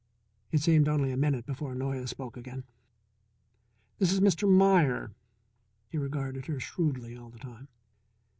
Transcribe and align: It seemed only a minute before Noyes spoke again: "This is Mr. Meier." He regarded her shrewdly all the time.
It 0.51 0.61
seemed 0.61 0.87
only 0.87 1.11
a 1.11 1.15
minute 1.15 1.45
before 1.45 1.75
Noyes 1.75 2.09
spoke 2.09 2.35
again: 2.35 2.63
"This 3.99 4.11
is 4.11 4.19
Mr. 4.19 4.49
Meier." 4.51 5.11
He 5.91 5.99
regarded 5.99 6.47
her 6.47 6.59
shrewdly 6.59 7.15
all 7.15 7.29
the 7.29 7.37
time. 7.37 7.67